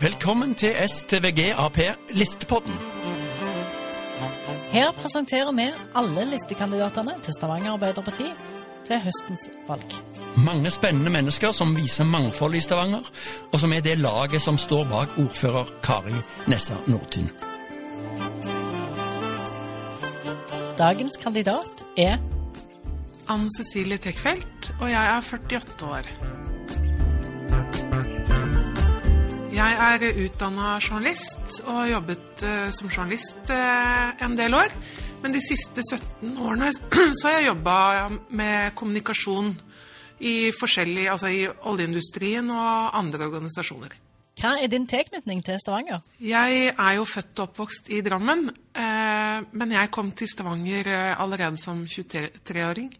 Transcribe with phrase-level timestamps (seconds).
[0.00, 1.76] Velkommen til STVG Ap
[2.10, 2.72] Listepodden.
[4.72, 8.26] Her presenterer vi alle listekandidatene til Stavanger Arbeiderparti
[8.88, 9.94] til høstens valg.
[10.46, 13.06] Mange spennende mennesker som viser mangfold i Stavanger,
[13.52, 16.18] og som er det laget som står bak ordfører Kari
[16.50, 17.30] Nessa Nordtun.
[20.78, 22.18] Dagens kandidat er
[23.28, 26.53] Ann Cecilie Tekfeldt, og jeg er 48 år.
[29.54, 34.72] Jeg er utdanna journalist og har jobbet eh, som journalist eh, en del år.
[35.22, 36.72] Men de siste 17 årene
[37.20, 37.76] så har jeg jobba
[38.34, 39.52] med kommunikasjon
[40.26, 43.94] i altså i oljeindustrien og andre organisasjoner.
[44.34, 46.02] Hva er din tilknytning til Stavanger?
[46.18, 51.20] Jeg er jo født og oppvokst i Drammen, eh, men jeg kom til Stavanger eh,
[51.22, 52.90] allerede som 23-åring.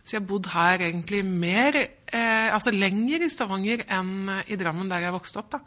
[0.00, 4.88] Så jeg har bodd her egentlig mer, eh, altså lenger i Stavanger enn i Drammen,
[4.88, 5.52] der jeg vokste opp.
[5.52, 5.60] da.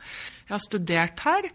[0.49, 1.49] Jeg har studert her,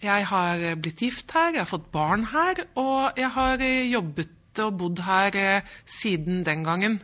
[0.00, 4.62] jeg har blitt gift her, jeg har fått barn her, og jeg har eh, jobbet
[4.64, 7.00] og bodd her eh, siden den gangen.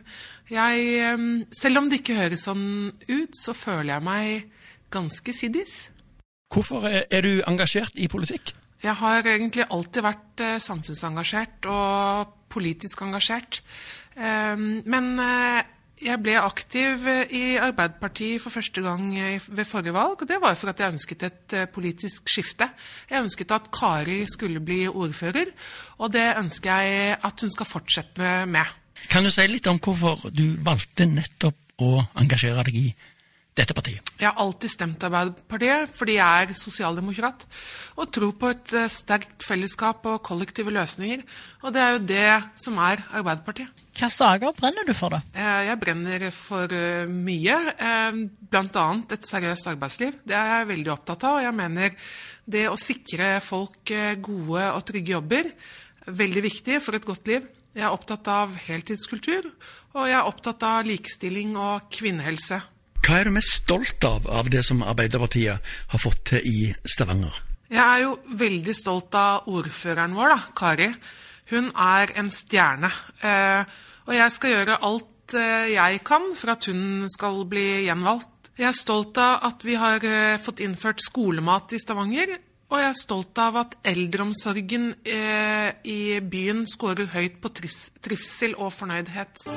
[0.49, 4.49] Jeg, eh, selv om det ikke høres sånn ut, så føler jeg meg
[4.93, 5.75] ganske siddis.
[6.53, 8.53] Hvorfor er du engasjert i politikk?
[8.83, 13.63] Jeg har egentlig alltid vært eh, samfunnsengasjert og politisk engasjert.
[14.15, 15.63] Ehm, men eh,
[16.05, 19.09] jeg ble aktiv eh, i Arbeiderpartiet for første gang
[19.49, 20.21] ved forrige valg.
[20.21, 22.69] og Det var for at jeg ønsket et politisk skifte.
[23.09, 25.51] Jeg ønsket at Kari skulle bli ordfører,
[25.97, 28.77] og det ønsker jeg at hun skal fortsette med.
[29.09, 32.87] Kan du si litt om hvorfor du valgte nettopp å engasjere deg i
[33.57, 34.11] dette partiet?
[34.21, 37.45] Jeg har alltid stemt Arbeiderpartiet fordi jeg er sosialdemokrat
[37.97, 41.23] og tror på et eh, sterkt fellesskap og kollektive løsninger.
[41.65, 42.27] Og det er jo det
[42.61, 43.73] som er Arbeiderpartiet.
[43.97, 45.21] Hvilke saker brenner du for, da?
[45.33, 47.57] Eh, Jeg brenner for eh, mye,
[48.47, 48.85] bl.a.
[49.17, 50.21] et seriøst arbeidsliv.
[50.27, 51.39] Det er jeg veldig opptatt av.
[51.39, 52.13] og Jeg mener
[52.45, 53.91] det å sikre folk
[54.23, 55.51] gode og trygge jobber
[56.07, 57.47] veldig viktig for et godt liv.
[57.77, 59.49] Jeg er opptatt av heltidskultur,
[59.93, 62.57] og jeg er opptatt av likestilling og kvinnehelse.
[63.05, 67.43] Hva er du mest stolt av av det som Arbeiderpartiet har fått til i Stavanger?
[67.67, 70.87] Jeg er jo veldig stolt av ordføreren vår, da, Kari.
[71.51, 72.91] Hun er en stjerne.
[73.23, 73.77] Eh,
[74.07, 78.51] og jeg skal gjøre alt eh, jeg kan for at hun skal bli gjenvalgt.
[78.57, 82.37] Jeg er stolt av at vi har eh, fått innført skolemat i Stavanger.
[82.67, 84.89] Og jeg er stolt av at eldreomsorgen
[85.87, 89.47] i byen scorer høyt på trivsel og fornøydhet.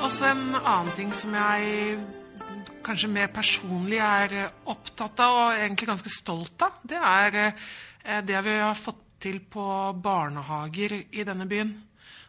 [0.00, 2.00] Også en annen ting som jeg
[2.84, 8.20] kanskje mer personlig er eh, opptatt av og egentlig ganske stolt av, det er eh,
[8.26, 9.64] det vi har fått til på
[10.00, 11.72] barnehager i denne byen.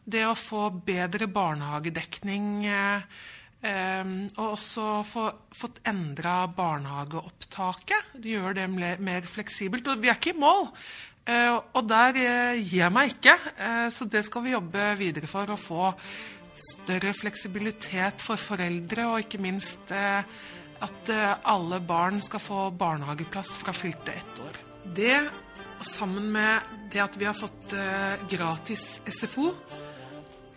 [0.03, 2.65] Det å få bedre barnehagedekning
[3.61, 8.17] eh, og også få, fått endra barnehageopptaket.
[8.21, 9.87] Det gjør det mer, fleksibelt.
[9.87, 10.69] Og vi er ikke i mål.
[11.29, 13.35] Eh, og der eh, gir jeg meg ikke.
[13.53, 15.91] Eh, så det skal vi jobbe videre for å få
[16.57, 21.11] større fleksibilitet for foreldre, og ikke minst at
[21.47, 24.57] alle barn skal få barnehageplass fra fylte ett år.
[24.83, 25.15] Det,
[25.87, 27.71] sammen med det at vi har fått
[28.29, 29.53] gratis SFO,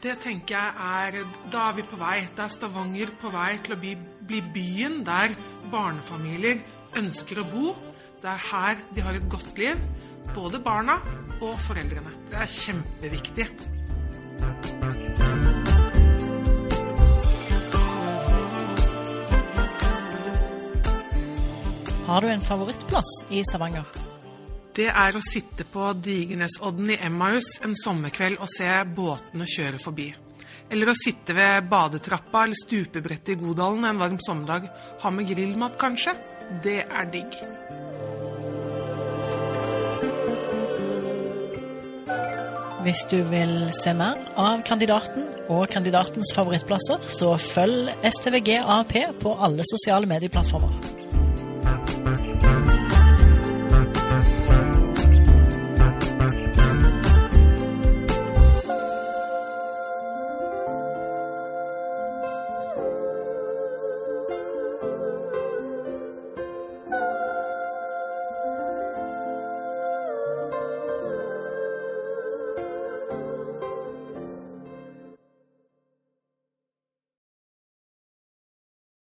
[0.04, 2.26] det tenker jeg er Da er vi på vei.
[2.37, 3.94] Da er Stavanger på vei til å bli,
[4.28, 5.32] bli byen der
[5.72, 6.60] barnefamilier
[7.00, 7.75] ønsker å bo.
[8.20, 9.81] Det er her de har et godt liv.
[10.34, 10.98] Både barna
[11.41, 12.12] og foreldrene.
[12.31, 13.48] Det er kjempeviktig.
[22.04, 24.03] Har du en favorittplass i Stavanger?
[24.75, 30.09] Det er å sitte på Digernesodden i Emmaus en sommerkveld og se båtene kjøre forbi.
[30.67, 34.67] Eller å sitte ved badetrappa eller stupebrettet i Godalen en varm sommerdag.
[35.05, 36.17] Ha med grillmat, kanskje.
[36.65, 37.39] Det er digg.
[42.84, 49.39] Hvis du vil se mer av kandidaten og kandidatens favorittplasser, så følg STVG AP på
[49.39, 51.23] alle sosiale medieplattformer.